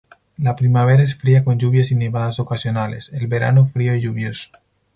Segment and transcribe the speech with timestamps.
[0.39, 4.49] La primavera es fría con lluvias y nevadas ocasionales, el verano frío y lluvioso.